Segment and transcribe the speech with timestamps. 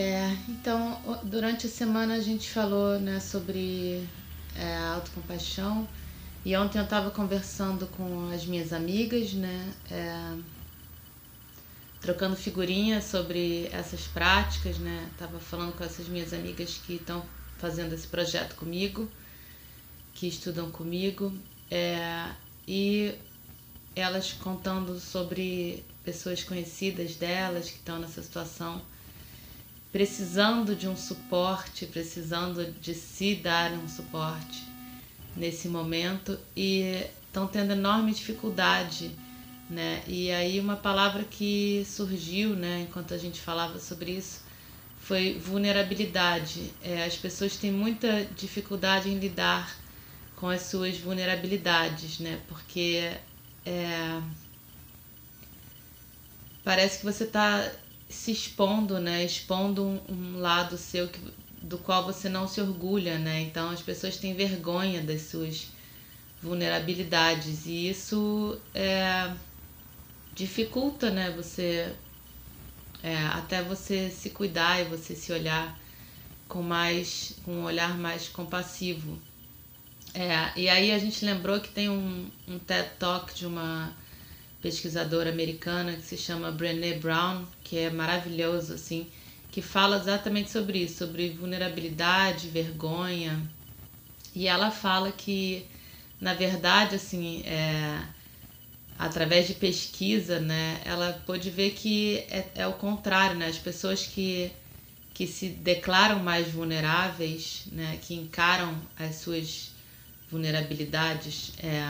[0.00, 4.08] É, então, durante a semana a gente falou né, sobre
[4.56, 5.86] é, autocompaixão.
[6.42, 10.38] E ontem eu estava conversando com as minhas amigas, né, é,
[12.00, 17.22] trocando figurinhas sobre essas práticas, né, tava falando com essas minhas amigas que estão
[17.58, 19.06] fazendo esse projeto comigo,
[20.14, 21.30] que estudam comigo,
[21.70, 22.30] é,
[22.66, 23.14] e
[23.94, 28.80] elas contando sobre pessoas conhecidas delas que estão nessa situação,
[29.92, 34.64] precisando de um suporte, precisando de se dar um suporte
[35.36, 39.10] nesse momento e estão tendo enorme dificuldade,
[39.68, 40.02] né?
[40.06, 44.42] E aí uma palavra que surgiu, né, enquanto a gente falava sobre isso,
[45.00, 46.72] foi vulnerabilidade.
[46.82, 49.76] É, as pessoas têm muita dificuldade em lidar
[50.36, 52.40] com as suas vulnerabilidades, né?
[52.48, 53.12] Porque
[53.66, 54.20] é,
[56.64, 57.70] parece que você está
[58.10, 59.24] se expondo, né?
[59.24, 61.20] Expondo um, um lado seu que,
[61.62, 63.40] do qual você não se orgulha, né?
[63.42, 65.68] Então as pessoas têm vergonha das suas
[66.42, 69.32] vulnerabilidades e isso é,
[70.34, 71.30] dificulta, né?
[71.36, 71.94] Você
[73.02, 75.78] é, até você se cuidar e você se olhar
[76.48, 79.18] com mais, com um olhar mais compassivo.
[80.12, 83.92] É, e aí a gente lembrou que tem um, um TED Talk de uma
[84.60, 89.06] pesquisadora americana que se chama Brené Brown, que é maravilhoso, assim,
[89.50, 93.40] que fala exatamente sobre isso, sobre vulnerabilidade, vergonha.
[94.34, 95.66] E ela fala que,
[96.20, 98.02] na verdade, assim, é,
[98.98, 104.06] através de pesquisa, né, ela pôde ver que é, é o contrário, né, as pessoas
[104.06, 104.52] que,
[105.14, 109.70] que se declaram mais vulneráveis, né, que encaram as suas
[110.30, 111.82] vulnerabilidades é,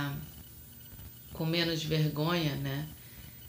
[1.41, 2.87] com menos vergonha, né?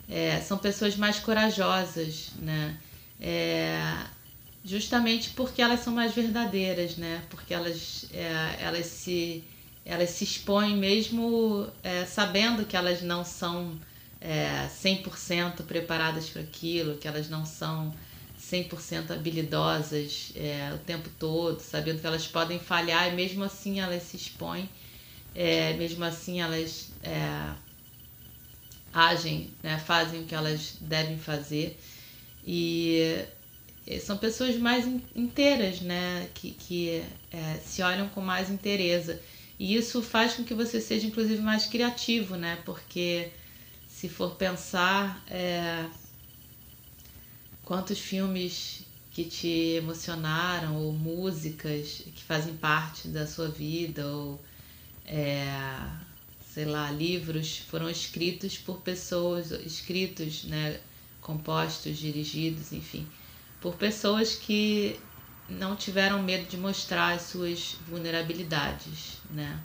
[0.07, 2.77] É, são pessoas mais corajosas, né?
[3.19, 3.81] É,
[4.63, 7.21] justamente porque elas são mais verdadeiras, né?
[7.29, 9.43] Porque elas, é, elas, se,
[9.85, 13.77] elas se expõem mesmo é, sabendo que elas não são
[14.21, 17.93] é, 100% preparadas para aquilo, que elas não são
[18.39, 24.03] 100% habilidosas é, o tempo todo, sabendo que elas podem falhar e mesmo assim elas
[24.03, 24.69] se expõem,
[25.35, 27.51] é, mesmo assim elas é,
[28.93, 31.79] agem, né, fazem o que elas devem fazer.
[32.43, 33.25] E
[33.87, 39.21] eh, são pessoas mais in- inteiras, né, que, que é, se olham com mais inteireza
[39.59, 43.31] e isso faz com que você seja inclusive mais criativo, né, porque
[43.87, 45.85] se for pensar é,
[47.63, 54.41] quantos filmes que te emocionaram ou músicas que fazem parte da sua vida ou
[55.05, 55.45] é,
[56.53, 60.79] sei lá, livros foram escritos por pessoas, escritos, né,
[61.21, 63.07] compostos, dirigidos, enfim,
[63.61, 64.99] por pessoas que
[65.47, 69.59] não tiveram medo de mostrar as suas vulnerabilidades, né?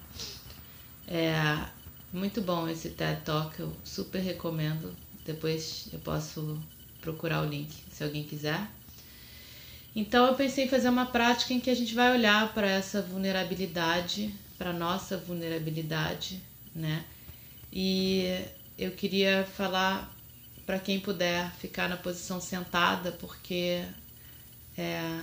[1.08, 1.66] É
[2.12, 4.94] muito bom esse TED Talk, eu super recomendo.
[5.24, 6.60] Depois eu posso
[7.00, 8.60] procurar o link, se alguém quiser.
[9.94, 13.00] Então eu pensei em fazer uma prática em que a gente vai olhar para essa
[13.02, 16.40] vulnerabilidade, para nossa vulnerabilidade,
[16.76, 17.04] né?
[17.72, 18.44] E
[18.78, 20.14] eu queria falar
[20.64, 23.84] para quem puder ficar na posição sentada, porque
[24.76, 25.22] é,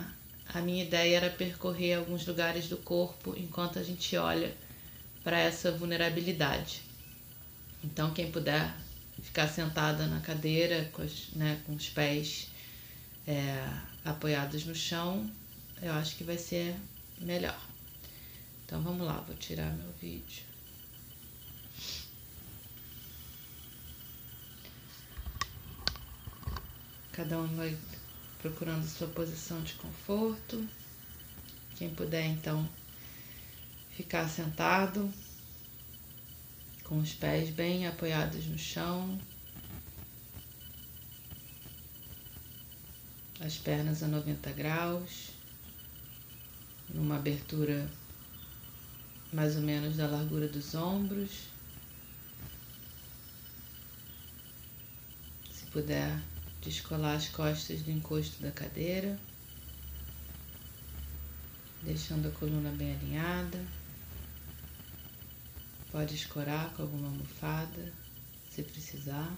[0.53, 4.53] a minha ideia era percorrer alguns lugares do corpo enquanto a gente olha
[5.23, 6.81] para essa vulnerabilidade.
[7.83, 8.73] Então quem puder
[9.21, 11.05] ficar sentada na cadeira com,
[11.35, 12.47] né, com os pés
[13.27, 13.67] é,
[14.03, 15.29] apoiados no chão,
[15.81, 16.75] eu acho que vai ser
[17.19, 17.59] melhor.
[18.65, 20.52] Então vamos lá, vou tirar meu vídeo.
[27.13, 27.77] Cada um vai
[28.39, 30.67] procurando sua posição de conforto.
[31.75, 32.67] Quem puder, então,
[33.95, 35.13] ficar sentado,
[36.83, 39.19] com os pés bem apoiados no chão,
[43.39, 45.29] as pernas a 90 graus.
[46.89, 47.89] numa abertura
[49.31, 51.47] mais ou menos da largura dos ombros.
[55.51, 56.21] Se puder,
[56.63, 59.19] descolar as costas do encosto da cadeira,
[61.81, 63.59] deixando a coluna bem alinhada.
[65.91, 67.93] Pode escorar com alguma almofada,
[68.49, 69.37] se precisar.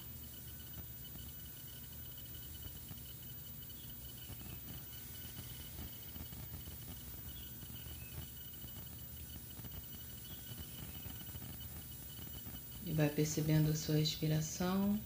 [12.95, 14.97] vai percebendo a sua respiração.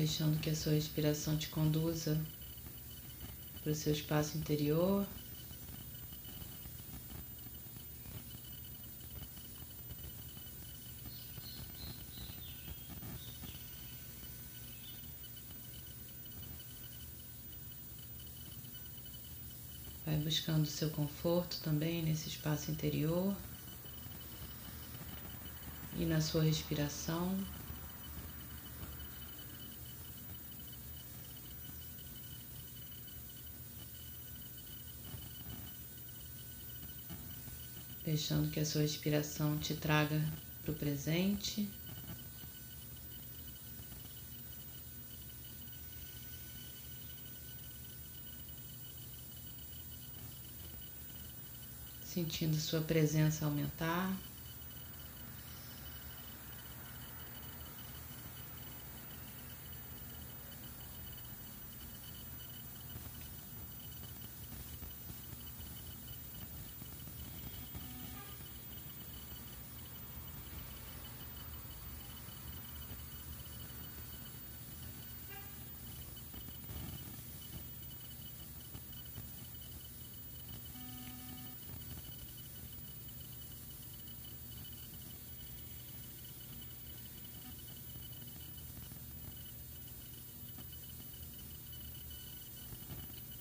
[0.00, 2.18] Deixando que a sua respiração te conduza
[3.62, 5.06] para o seu espaço interior.
[20.06, 23.36] Vai buscando o seu conforto também nesse espaço interior
[25.92, 27.59] e na sua respiração.
[38.04, 40.20] Deixando que a sua respiração te traga
[40.62, 41.68] para o presente.
[52.10, 54.12] sentindo sua presença aumentar.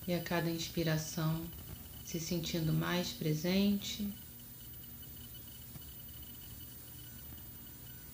[0.09, 1.47] E a cada inspiração
[2.03, 4.11] se sentindo mais presente,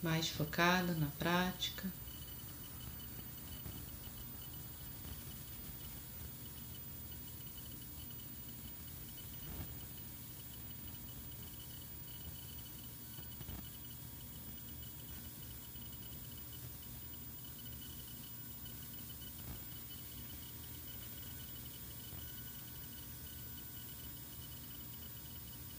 [0.04, 1.90] mais focado na prática.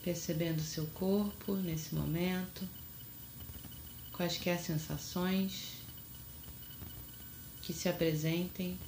[0.06, 2.64] Percebendo seu corpo nesse momento,
[4.12, 5.72] quaisquer sensações
[7.60, 8.78] que se apresentem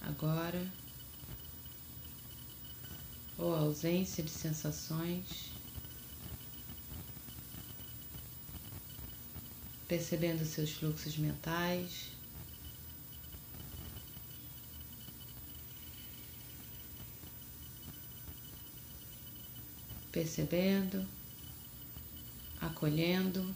[0.00, 0.66] agora,
[3.36, 5.50] ou ausência de sensações,
[9.86, 12.19] percebendo seus fluxos mentais.
[20.12, 21.06] Percebendo,
[22.60, 23.54] acolhendo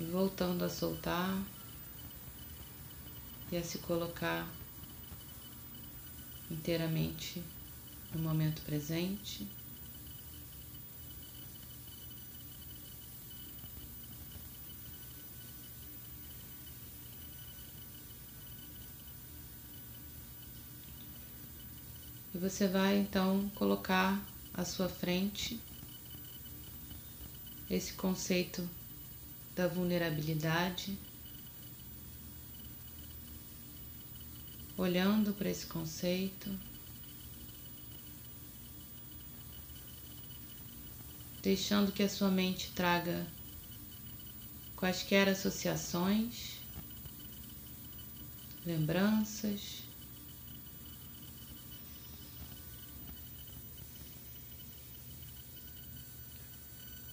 [0.00, 1.42] e voltando a soltar
[3.50, 4.48] e a se colocar
[6.50, 7.42] inteiramente
[8.14, 9.57] no momento presente.
[22.34, 25.60] E você vai então colocar à sua frente
[27.70, 28.68] esse conceito
[29.54, 30.96] da vulnerabilidade,
[34.76, 36.48] olhando para esse conceito,
[41.42, 43.26] deixando que a sua mente traga
[44.76, 46.60] quaisquer associações,
[48.64, 49.87] lembranças,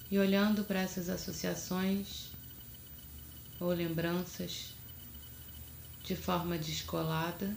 [0.09, 2.29] e olhando para essas associações
[3.59, 4.73] ou lembranças
[6.03, 7.55] de forma descolada,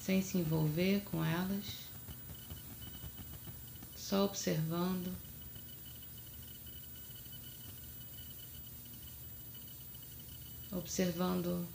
[0.00, 1.64] sem se envolver com elas,
[3.96, 5.14] só observando.
[10.70, 11.66] Observando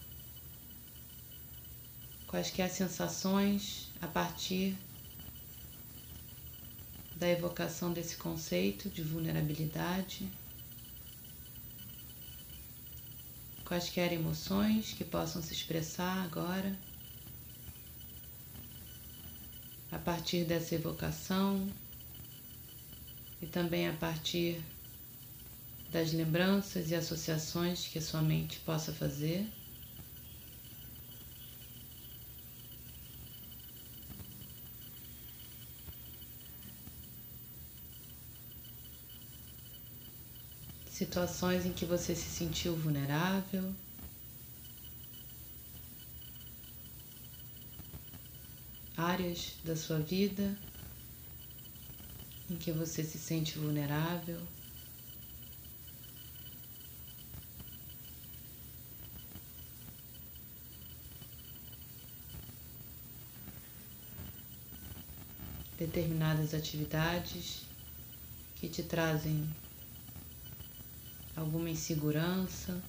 [2.28, 4.78] quaisquer sensações a partir
[7.24, 10.30] da evocação desse conceito de vulnerabilidade.
[13.64, 16.78] Quaisquer emoções que possam se expressar agora.
[19.90, 21.72] A partir dessa evocação
[23.42, 24.62] e também a partir
[25.94, 29.48] das lembranças e associações que a sua mente possa fazer.
[41.04, 43.76] Situações em que você se sentiu vulnerável.
[48.96, 50.58] Áreas da sua vida
[52.50, 54.40] em que você se sente vulnerável.
[65.78, 67.64] determinadas atividades
[68.56, 69.46] que te trazem
[71.36, 72.82] alguma insegurança.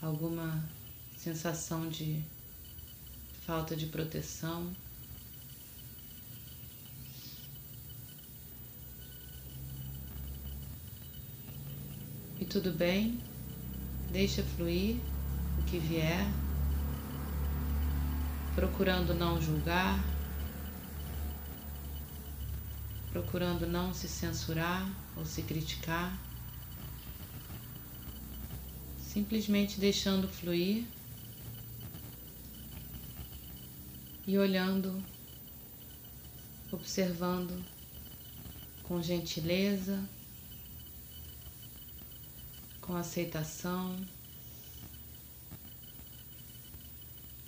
[0.00, 0.64] Alguma
[1.16, 2.22] sensação de
[3.46, 4.70] falta de proteção.
[12.38, 13.18] E tudo bem,
[14.12, 14.96] deixa fluir
[15.58, 16.26] o que vier
[18.56, 20.02] procurando não julgar,
[23.16, 26.14] procurando não se censurar ou se criticar,
[29.00, 30.84] simplesmente deixando fluir
[34.26, 35.02] e olhando,
[36.70, 37.64] observando
[38.82, 40.06] com gentileza,
[42.82, 43.96] com aceitação,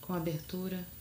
[0.00, 0.97] com abertura.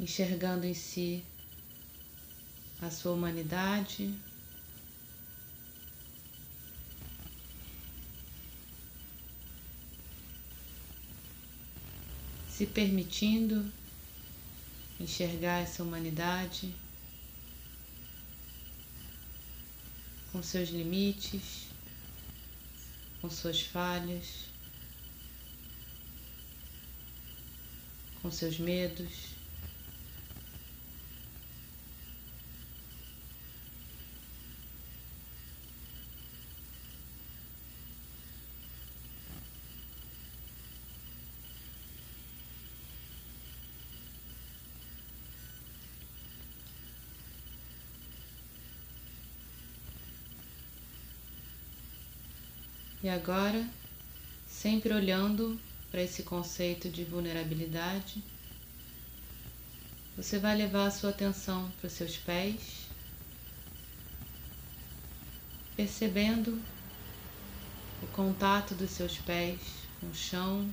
[0.00, 1.24] Enxergando em si
[2.80, 4.14] a sua humanidade,
[12.48, 13.70] se permitindo
[15.00, 16.74] enxergar essa humanidade
[20.32, 21.66] com seus limites,
[23.20, 24.46] com suas falhas,
[28.20, 29.37] com seus medos.
[53.08, 53.66] E agora,
[54.46, 55.58] sempre olhando
[55.90, 58.22] para esse conceito de vulnerabilidade,
[60.14, 62.84] você vai levar a sua atenção para os seus pés,
[65.74, 66.62] percebendo
[68.02, 69.58] o contato dos seus pés
[69.98, 70.70] com o chão,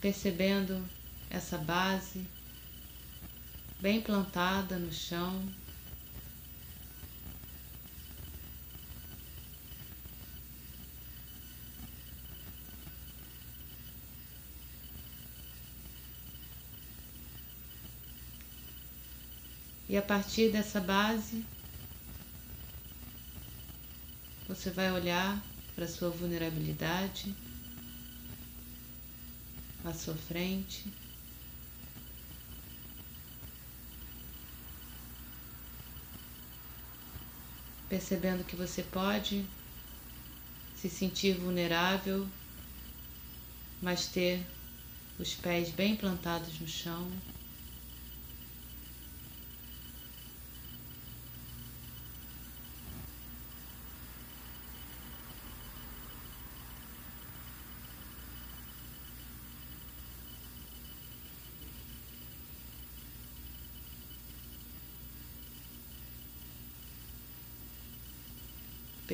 [0.00, 0.80] percebendo
[1.28, 2.24] essa base
[3.80, 5.42] bem plantada no chão.
[19.90, 21.44] E a partir dessa base,
[24.46, 25.44] você vai olhar
[25.74, 27.34] para a sua vulnerabilidade
[29.84, 30.84] à sua frente.
[37.88, 39.44] Percebendo que você pode
[40.76, 42.28] se sentir vulnerável,
[43.82, 44.46] mas ter
[45.18, 47.10] os pés bem plantados no chão.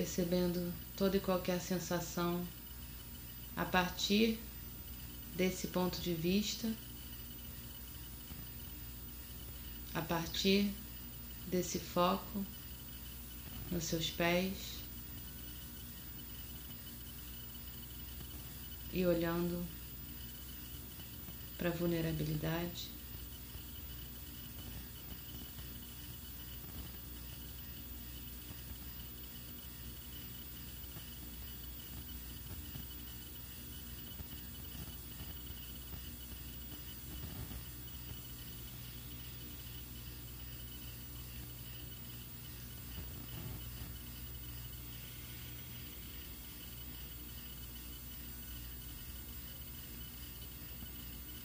[0.06, 2.46] Percebendo toda e qualquer sensação
[3.56, 4.38] a partir
[5.34, 6.72] desse ponto de vista,
[9.92, 10.72] a partir
[11.48, 12.46] desse foco
[13.68, 14.76] nos seus pés
[18.92, 19.66] e olhando
[21.58, 22.95] para a vulnerabilidade.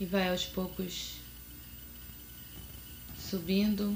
[0.01, 1.17] E vai aos poucos
[3.15, 3.95] subindo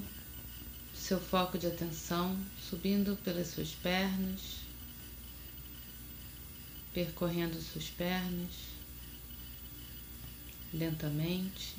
[0.93, 4.59] seu foco de atenção, subindo pelas suas pernas,
[6.93, 8.51] percorrendo suas pernas
[10.71, 11.74] lentamente.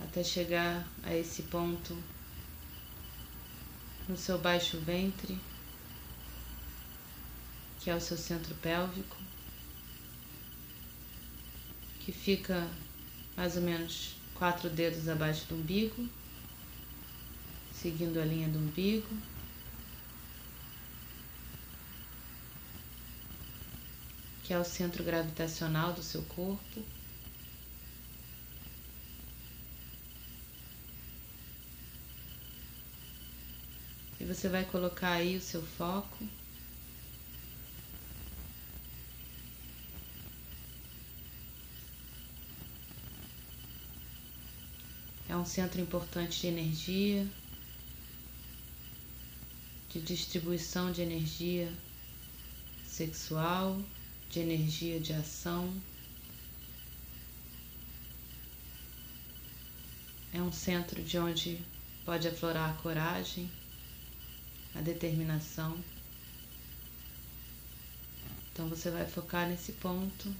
[0.00, 1.96] Até chegar a esse ponto
[4.08, 5.38] no seu baixo ventre,
[7.82, 9.16] que é o seu centro pélvico,
[11.98, 12.68] que fica
[13.36, 16.08] mais ou menos quatro dedos abaixo do umbigo,
[17.72, 19.08] seguindo a linha do umbigo.
[24.44, 26.84] Que é o centro gravitacional do seu corpo.
[34.20, 36.41] E você vai colocar aí o seu foco.
[45.32, 47.26] É um centro importante de energia,
[49.88, 51.72] de distribuição de energia
[52.84, 53.80] sexual,
[54.28, 55.74] de energia de ação.
[60.34, 61.58] É um centro de onde
[62.04, 63.50] pode aflorar a coragem,
[64.74, 65.82] a determinação.
[68.52, 70.30] Então você vai focar nesse ponto,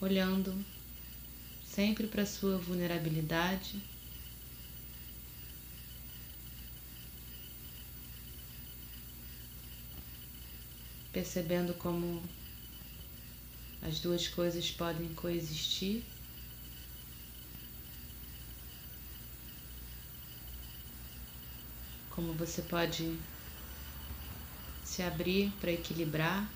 [0.00, 0.64] olhando
[1.74, 3.82] sempre para sua vulnerabilidade.
[11.12, 12.22] Percebendo como
[13.82, 16.04] as duas coisas podem coexistir.
[22.10, 23.18] Como você pode
[24.84, 26.48] se abrir para equilibrar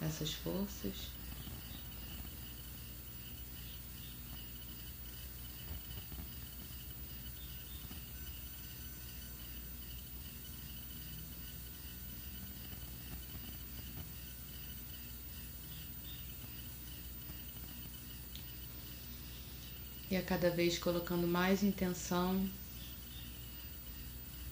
[0.00, 1.15] essas forças.
[20.16, 22.48] E a cada vez colocando mais intenção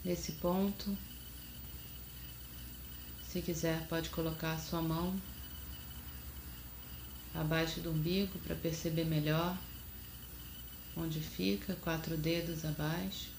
[0.05, 0.97] nesse ponto.
[3.27, 5.19] Se quiser, pode colocar sua mão
[7.35, 9.59] abaixo do umbigo para perceber melhor
[10.95, 13.31] onde fica, quatro dedos abaixo.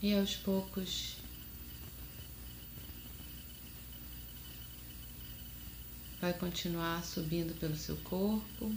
[0.00, 1.16] E aos poucos
[6.20, 8.72] vai continuar subindo pelo seu corpo,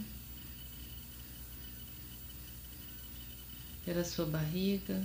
[3.84, 5.00] pela sua barriga.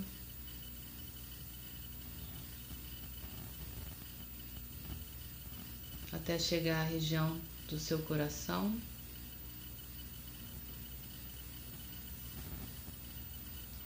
[6.11, 8.75] Até chegar à região do seu coração.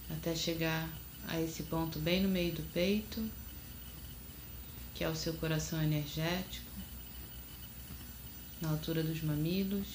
[0.10, 3.24] Até chegar a esse ponto bem no meio do peito,
[4.94, 6.72] que é o seu coração energético,
[8.62, 9.88] na altura dos mamilos.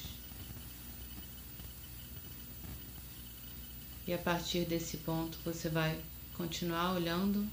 [4.06, 6.00] E a partir desse ponto você vai
[6.34, 7.46] continuar olhando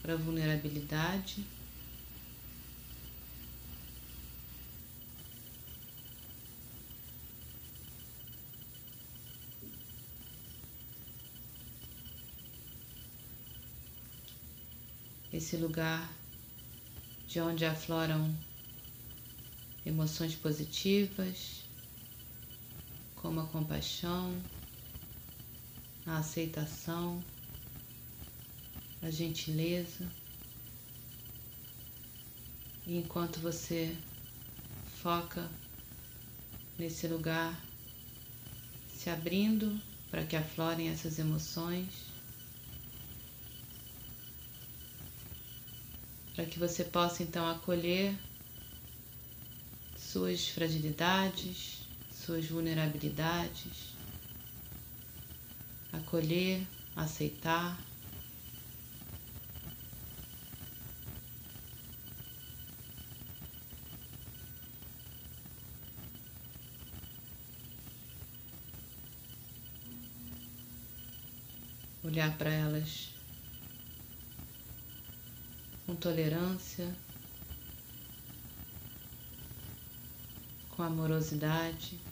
[0.00, 1.44] para a vulnerabilidade.
[15.32, 16.12] Esse lugar
[17.26, 18.34] de onde afloram
[19.86, 21.62] emoções positivas,
[23.16, 24.38] como a compaixão,
[26.04, 27.24] a aceitação,
[29.00, 30.06] a gentileza.
[32.86, 33.96] E enquanto você
[35.00, 35.48] foca
[36.78, 37.58] nesse lugar,
[38.94, 42.11] se abrindo para que aflorem essas emoções,
[46.34, 48.14] para que você possa então acolher
[49.96, 53.94] suas fragilidades, suas vulnerabilidades,
[55.92, 56.66] acolher,
[56.96, 57.80] aceitar.
[72.04, 73.11] Olhar para elas
[76.02, 76.92] tolerância,
[80.68, 82.11] com amorosidade.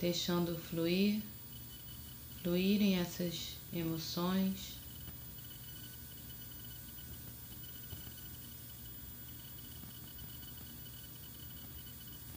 [0.00, 1.20] Deixando fluir,
[2.42, 4.78] fluírem essas emoções.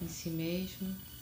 [0.02, 1.13] Em si mesmo.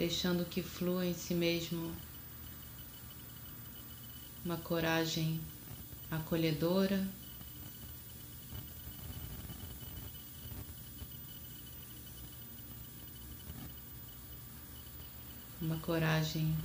[0.00, 1.94] Deixando que flua em si mesmo
[4.42, 5.38] uma coragem
[6.10, 7.06] acolhedora.
[15.60, 16.56] Uma coragem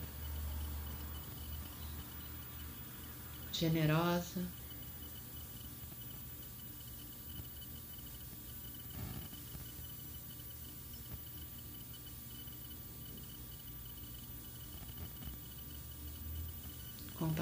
[3.51, 4.41] generosa.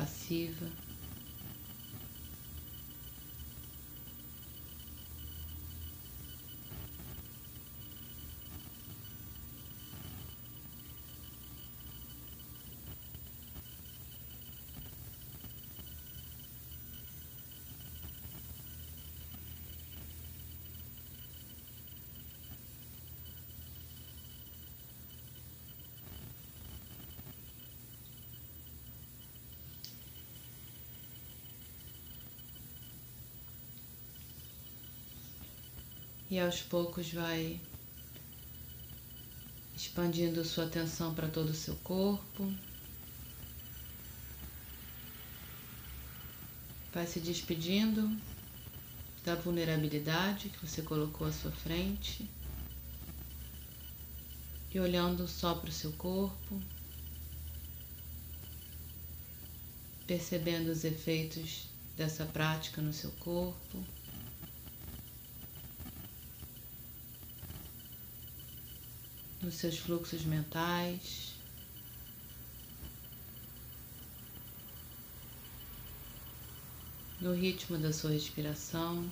[0.03, 0.77] Compassiva.
[36.33, 37.61] E aos poucos vai
[39.75, 42.51] expandindo sua atenção para todo o seu corpo.
[46.91, 48.19] Vai se despedindo
[49.23, 52.27] da vulnerabilidade que você colocou à sua frente
[54.71, 56.59] e olhando só para o seu corpo,
[60.07, 63.85] percebendo os efeitos dessa prática no seu corpo.
[69.43, 71.33] Nos seus fluxos mentais.
[77.19, 79.09] No ritmo da sua respiração.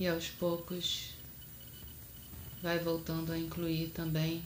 [0.00, 1.10] E aos poucos
[2.62, 4.42] vai voltando a incluir também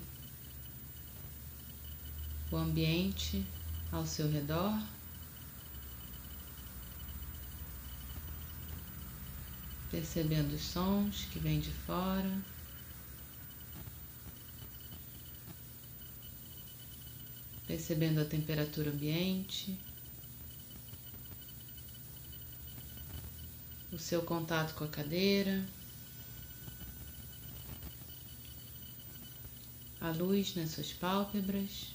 [2.50, 3.46] o ambiente
[3.92, 4.82] ao seu redor.
[9.92, 12.36] Percebendo os sons que vêm de fora.
[17.64, 19.78] Percebendo a temperatura ambiente.
[23.94, 25.64] O seu contato com a cadeira,
[30.00, 31.94] a luz nas suas pálpebras.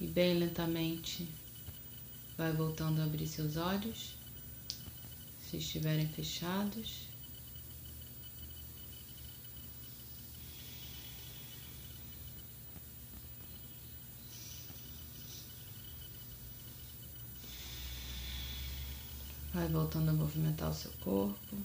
[0.00, 1.28] E bem lentamente
[2.36, 4.16] vai voltando a abrir seus olhos,
[5.48, 7.13] se estiverem fechados.
[19.54, 21.56] Vai voltando a movimentar o seu corpo.